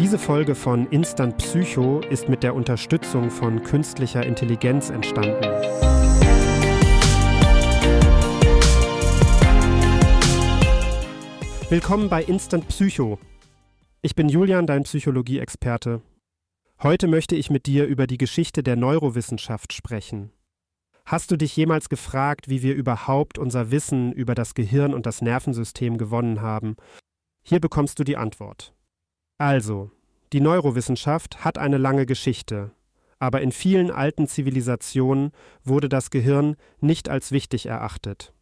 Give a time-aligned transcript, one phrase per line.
[0.00, 5.44] Diese Folge von Instant Psycho ist mit der Unterstützung von künstlicher Intelligenz entstanden.
[11.68, 13.18] Willkommen bei Instant Psycho.
[14.00, 16.00] Ich bin Julian, dein Psychologie-Experte.
[16.82, 20.32] Heute möchte ich mit dir über die Geschichte der Neurowissenschaft sprechen.
[21.04, 25.20] Hast du dich jemals gefragt, wie wir überhaupt unser Wissen über das Gehirn und das
[25.20, 26.76] Nervensystem gewonnen haben?
[27.42, 28.72] Hier bekommst du die Antwort.
[29.40, 29.90] Also,
[30.34, 32.72] die Neurowissenschaft hat eine lange Geschichte,
[33.18, 35.32] aber in vielen alten Zivilisationen
[35.64, 38.34] wurde das Gehirn nicht als wichtig erachtet.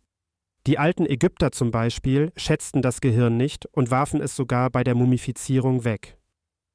[0.66, 4.96] Die alten Ägypter zum Beispiel schätzten das Gehirn nicht und warfen es sogar bei der
[4.96, 6.18] Mumifizierung weg.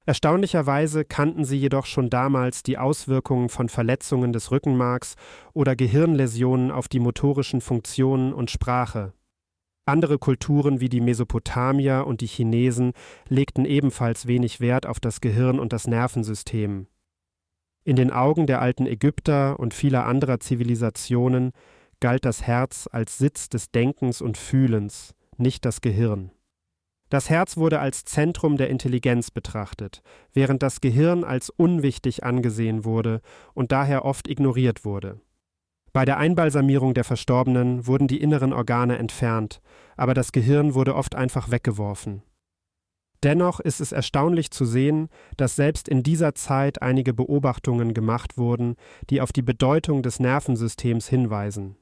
[0.05, 5.16] Erstaunlicherweise kannten sie jedoch schon damals die Auswirkungen von Verletzungen des Rückenmarks
[5.52, 9.12] oder Gehirnläsionen auf die motorischen Funktionen und Sprache.
[9.86, 12.94] Andere Kulturen wie die Mesopotamier und die Chinesen
[13.28, 16.88] legten ebenfalls wenig Wert auf das Gehirn und das Nervensystem.
[17.84, 21.52] In den Augen der alten Ägypter und vieler anderer Zivilisationen
[22.00, 26.31] galt das Herz als Sitz des Denkens und Fühlens, nicht das Gehirn.
[27.09, 33.22] Das Herz wurde als Zentrum der Intelligenz betrachtet, während das Gehirn als unwichtig angesehen wurde
[33.53, 35.20] und daher oft ignoriert wurde.
[35.94, 39.61] Bei der Einbalsamierung der Verstorbenen wurden die inneren Organe entfernt,
[39.95, 42.23] aber das Gehirn wurde oft einfach weggeworfen.
[43.22, 48.75] Dennoch ist es erstaunlich zu sehen, dass selbst in dieser Zeit einige Beobachtungen gemacht wurden,
[49.11, 51.77] die auf die Bedeutung des Nervensystems hinweisen.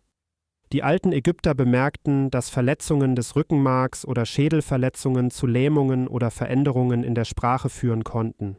[0.73, 7.15] Die alten Ägypter bemerkten, dass Verletzungen des Rückenmarks oder Schädelverletzungen zu Lähmungen oder Veränderungen in
[7.15, 8.57] der Sprache führen konnten.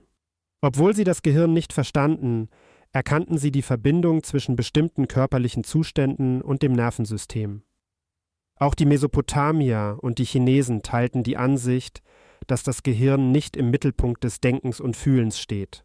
[0.62, 2.48] Obwohl sie das Gehirn nicht verstanden,
[2.92, 7.62] erkannten sie die Verbindung zwischen bestimmten körperlichen Zuständen und dem Nervensystem.
[8.56, 12.02] Auch die Mesopotamier und die Chinesen teilten die Ansicht,
[12.46, 15.84] dass das Gehirn nicht im Mittelpunkt des Denkens und Fühlens steht.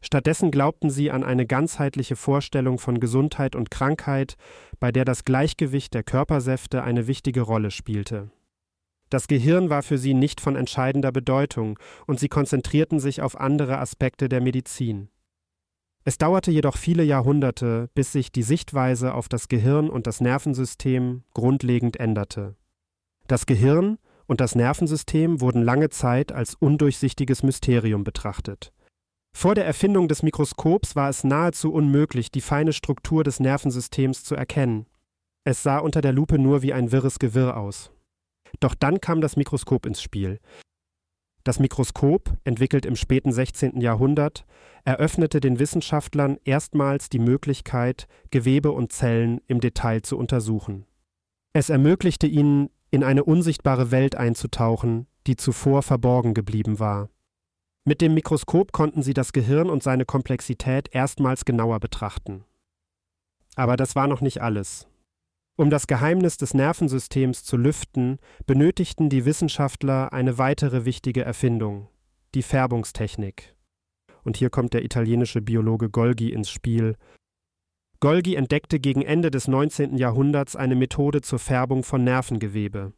[0.00, 4.36] Stattdessen glaubten sie an eine ganzheitliche Vorstellung von Gesundheit und Krankheit,
[4.78, 8.30] bei der das Gleichgewicht der Körpersäfte eine wichtige Rolle spielte.
[9.10, 13.78] Das Gehirn war für sie nicht von entscheidender Bedeutung, und sie konzentrierten sich auf andere
[13.78, 15.08] Aspekte der Medizin.
[16.08, 21.24] Es dauerte jedoch viele Jahrhunderte, bis sich die Sichtweise auf das Gehirn und das Nervensystem
[21.34, 22.54] grundlegend änderte.
[23.26, 28.72] Das Gehirn und das Nervensystem wurden lange Zeit als undurchsichtiges Mysterium betrachtet.
[29.36, 34.36] Vor der Erfindung des Mikroskops war es nahezu unmöglich, die feine Struktur des Nervensystems zu
[34.36, 34.86] erkennen.
[35.42, 37.90] Es sah unter der Lupe nur wie ein wirres Gewirr aus.
[38.60, 40.38] Doch dann kam das Mikroskop ins Spiel.
[41.46, 43.80] Das Mikroskop, entwickelt im späten 16.
[43.80, 44.44] Jahrhundert,
[44.84, 50.86] eröffnete den Wissenschaftlern erstmals die Möglichkeit, Gewebe und Zellen im Detail zu untersuchen.
[51.52, 57.10] Es ermöglichte ihnen, in eine unsichtbare Welt einzutauchen, die zuvor verborgen geblieben war.
[57.84, 62.42] Mit dem Mikroskop konnten sie das Gehirn und seine Komplexität erstmals genauer betrachten.
[63.54, 64.88] Aber das war noch nicht alles.
[65.58, 71.88] Um das Geheimnis des Nervensystems zu lüften, benötigten die Wissenschaftler eine weitere wichtige Erfindung,
[72.34, 73.54] die Färbungstechnik.
[74.22, 76.96] Und hier kommt der italienische Biologe Golgi ins Spiel.
[78.00, 79.96] Golgi entdeckte gegen Ende des 19.
[79.96, 82.92] Jahrhunderts eine Methode zur Färbung von Nervengewebe.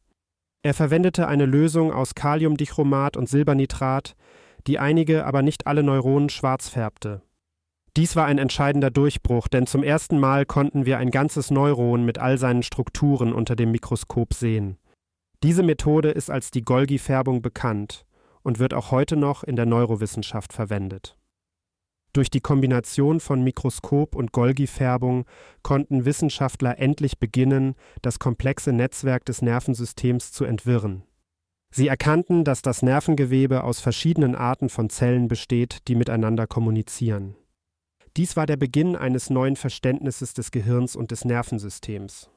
[0.64, 4.16] Er verwendete eine Lösung aus Kaliumdichromat und Silbernitrat,
[4.66, 7.22] die einige, aber nicht alle Neuronen schwarz färbte.
[7.98, 12.18] Dies war ein entscheidender Durchbruch, denn zum ersten Mal konnten wir ein ganzes Neuron mit
[12.18, 14.78] all seinen Strukturen unter dem Mikroskop sehen.
[15.42, 18.06] Diese Methode ist als die Golgi-Färbung bekannt
[18.44, 21.18] und wird auch heute noch in der Neurowissenschaft verwendet.
[22.12, 25.24] Durch die Kombination von Mikroskop und Golgi-Färbung
[25.64, 31.02] konnten Wissenschaftler endlich beginnen, das komplexe Netzwerk des Nervensystems zu entwirren.
[31.72, 37.34] Sie erkannten, dass das Nervengewebe aus verschiedenen Arten von Zellen besteht, die miteinander kommunizieren.
[38.18, 42.28] Dies war der Beginn eines neuen Verständnisses des Gehirns und des Nervensystems.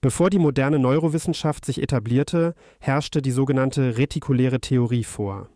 [0.00, 5.48] Bevor die moderne Neurowissenschaft sich etablierte, herrschte die sogenannte retikuläre Theorie vor.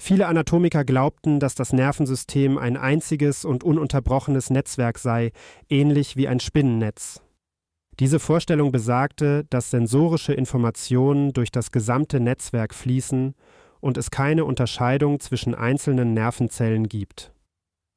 [0.00, 5.32] Viele Anatomiker glaubten, dass das Nervensystem ein einziges und ununterbrochenes Netzwerk sei,
[5.68, 7.20] ähnlich wie ein Spinnennetz.
[8.00, 13.34] Diese Vorstellung besagte, dass sensorische Informationen durch das gesamte Netzwerk fließen
[13.80, 17.32] und es keine Unterscheidung zwischen einzelnen Nervenzellen gibt.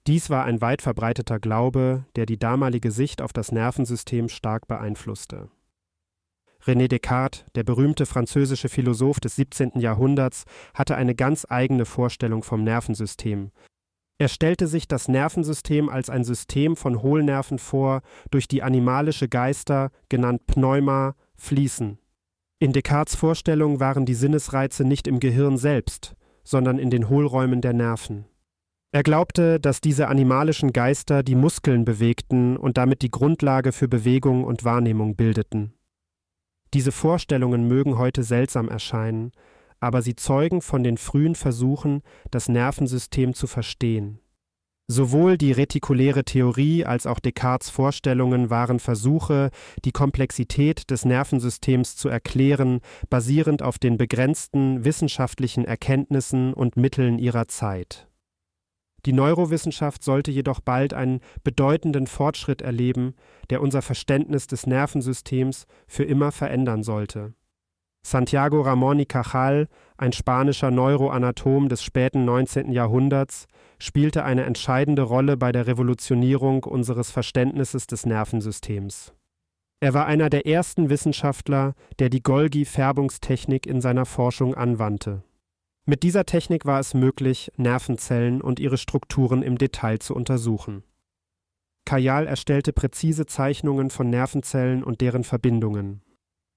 [0.08, 5.50] Dies war ein weit verbreiteter Glaube, der die damalige Sicht auf das Nervensystem stark beeinflusste.
[6.64, 9.74] René Descartes, der berühmte französische Philosoph des 17.
[9.76, 13.52] Jahrhunderts, hatte eine ganz eigene Vorstellung vom Nervensystem.
[14.18, 18.02] Er stellte sich das Nervensystem als ein System von Hohlnerven vor,
[18.32, 22.00] durch die animalische Geister, genannt Pneuma, fließen.
[22.60, 27.74] In Descartes Vorstellung waren die Sinnesreize nicht im Gehirn selbst, sondern in den Hohlräumen der
[27.74, 28.26] Nerven.
[28.96, 34.46] Er glaubte, dass diese animalischen Geister die Muskeln bewegten und damit die Grundlage für Bewegung
[34.46, 35.74] und Wahrnehmung bildeten.
[36.74, 39.34] Diese Vorstellungen mögen heute seltsam erscheinen,
[39.82, 44.20] aber sie zeugen von den frühen Versuchen, das Nervensystem zu verstehen.
[44.88, 49.50] Sowohl die retikuläre Theorie als auch Descartes Vorstellungen waren Versuche,
[49.84, 57.50] die Komplexität des Nervensystems zu erklären, basierend auf den begrenzten wissenschaftlichen Erkenntnissen und Mitteln ihrer
[57.50, 58.08] Zeit.
[59.06, 63.14] Die Neurowissenschaft sollte jedoch bald einen bedeutenden Fortschritt erleben,
[63.52, 67.34] der unser Verständnis des Nervensystems für immer verändern sollte.
[68.04, 69.68] Santiago Ramón y Cajal,
[69.98, 72.72] ein spanischer Neuroanatom des späten 19.
[72.72, 73.48] Jahrhunderts,
[73.80, 79.14] spielte eine entscheidende Rolle bei der Revolutionierung unseres Verständnisses des Nervensystems.
[79.80, 85.24] Er war einer der ersten Wissenschaftler, der die Golgi-Färbungstechnik in seiner Forschung anwandte.
[85.88, 90.84] Mit dieser Technik war es möglich, Nervenzellen und ihre Strukturen im Detail zu untersuchen.
[91.86, 96.02] Kajal erstellte präzise Zeichnungen von Nervenzellen und deren Verbindungen.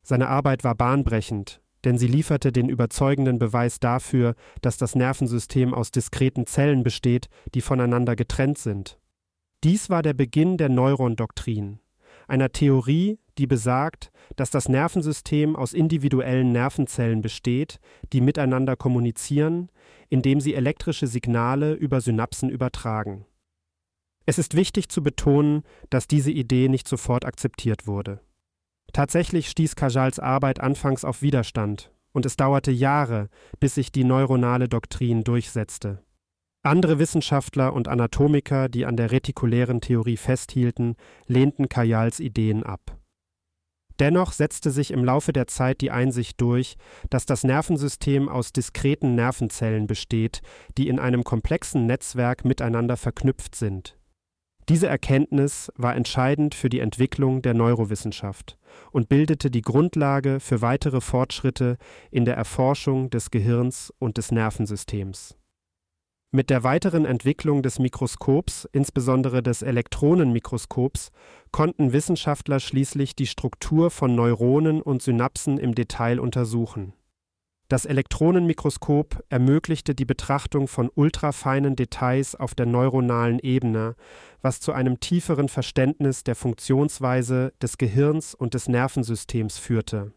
[0.02, 5.90] Seine Arbeit war bahnbrechend, denn sie lieferte den überzeugenden Beweis dafür, dass das Nervensystem aus
[5.90, 8.98] diskreten Zellen besteht, die voneinander getrennt sind.
[9.62, 11.80] Dies war der Beginn der Neurondoktrin,
[12.28, 17.78] einer Theorie, die besagt, dass das Nervensystem aus individuellen Nervenzellen besteht,
[18.12, 19.70] die miteinander kommunizieren,
[20.08, 23.24] indem sie elektrische Signale über Synapsen übertragen.
[24.26, 28.20] Es ist wichtig zu betonen, dass diese Idee nicht sofort akzeptiert wurde.
[28.92, 33.28] Tatsächlich stieß Kajals Arbeit anfangs auf Widerstand, und es dauerte Jahre,
[33.60, 36.02] bis sich die neuronale Doktrin durchsetzte.
[36.68, 42.98] Andere Wissenschaftler und Anatomiker, die an der retikulären Theorie festhielten, lehnten Kajals Ideen ab.
[43.98, 46.76] Dennoch setzte sich im Laufe der Zeit die Einsicht durch,
[47.08, 50.42] dass das Nervensystem aus diskreten Nervenzellen besteht,
[50.76, 53.96] die in einem komplexen Netzwerk miteinander verknüpft sind.
[54.68, 58.58] Diese Erkenntnis war entscheidend für die Entwicklung der Neurowissenschaft
[58.92, 61.78] und bildete die Grundlage für weitere Fortschritte
[62.10, 65.38] in der Erforschung des Gehirns und des Nervensystems
[66.30, 71.10] mit der weiteren Entwicklung des Mikroskops, insbesondere des Elektronenmikroskops,
[71.52, 76.92] konnten Wissenschaftler schließlich die Struktur von Neuronen und Synapsen im Detail untersuchen.
[77.68, 83.94] Das Elektronenmikroskop ermöglichte die Betrachtung von ultrafeinen Details auf der neuronalen Ebene,
[84.40, 90.12] was zu einem tieferen Verständnis der Funktionsweise des Gehirns und des Nervensystems führte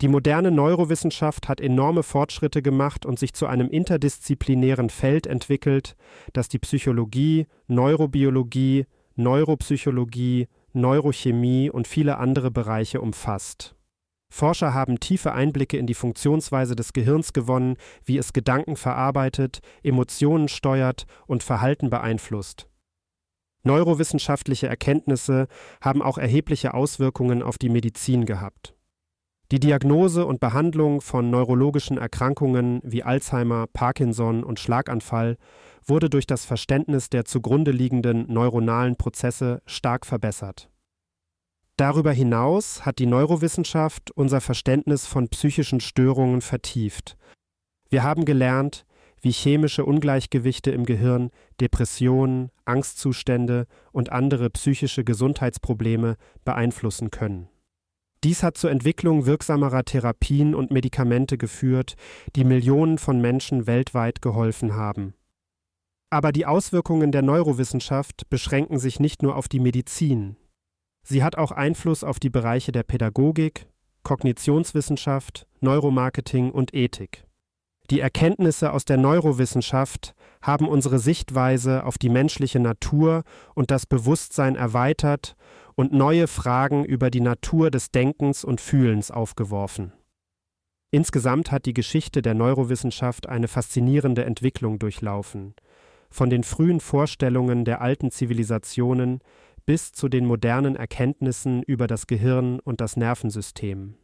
[0.00, 5.94] die moderne Neurowissenschaft hat enorme Fortschritte gemacht und sich zu einem interdisziplinären Feld entwickelt,
[6.32, 8.86] das die Psychologie, Neurobiologie,
[9.16, 13.74] Neuropsychologie, Neurochemie und viele andere Bereiche umfasst.
[14.32, 20.48] Forscher haben tiefe Einblicke in die Funktionsweise des Gehirns gewonnen, wie es Gedanken verarbeitet, Emotionen
[20.48, 22.68] steuert und Verhalten beeinflusst.
[23.64, 25.48] Neurowissenschaftliche Erkenntnisse
[25.82, 28.74] haben auch erhebliche Auswirkungen auf die Medizin gehabt.
[29.52, 35.38] Die Diagnose und Behandlung von neurologischen Erkrankungen wie Alzheimer, Parkinson und Schlaganfall
[35.84, 40.70] wurde durch das Verständnis der zugrunde liegenden neuronalen Prozesse stark verbessert.
[41.76, 47.16] Darüber hinaus hat die Neurowissenschaft unser Verständnis von psychischen Störungen vertieft.
[47.88, 48.84] Wir haben gelernt,
[49.20, 51.30] wie chemische Ungleichgewichte im Gehirn
[51.60, 57.48] Depressionen, Angstzustände und andere psychische Gesundheitsprobleme beeinflussen können.
[58.22, 61.94] Dies hat zur Entwicklung wirksamerer Therapien und Medikamente geführt,
[62.36, 65.14] die Millionen von Menschen weltweit geholfen haben.
[66.10, 70.36] Aber die Auswirkungen der Neurowissenschaft beschränken sich nicht nur auf die Medizin.
[71.02, 73.66] Sie hat auch Einfluss auf die Bereiche der Pädagogik,
[74.02, 77.24] Kognitionswissenschaft, Neuromarketing und Ethik.
[77.90, 84.54] Die Erkenntnisse aus der Neurowissenschaft haben unsere Sichtweise auf die menschliche Natur und das Bewusstsein
[84.54, 85.34] erweitert
[85.74, 89.92] und neue Fragen über die Natur des Denkens und Fühlens aufgeworfen.
[90.92, 95.54] Insgesamt hat die Geschichte der Neurowissenschaft eine faszinierende Entwicklung durchlaufen,
[96.10, 99.20] von den frühen Vorstellungen der alten Zivilisationen
[99.66, 103.94] bis zu den modernen Erkenntnissen über das Gehirn und das Nervensystem.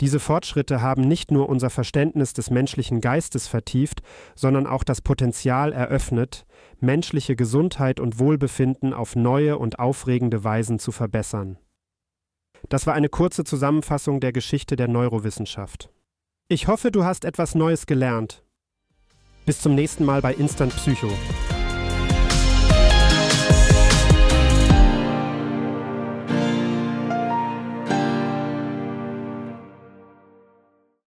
[0.00, 4.02] Diese Fortschritte haben nicht nur unser Verständnis des menschlichen Geistes vertieft,
[4.34, 6.44] sondern auch das Potenzial eröffnet,
[6.80, 11.58] menschliche Gesundheit und Wohlbefinden auf neue und aufregende Weisen zu verbessern.
[12.68, 15.90] Das war eine kurze Zusammenfassung der Geschichte der Neurowissenschaft.
[16.48, 18.44] Ich hoffe, du hast etwas Neues gelernt.
[19.46, 21.08] Bis zum nächsten Mal bei Instant Psycho.